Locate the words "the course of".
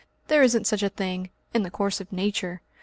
1.61-2.11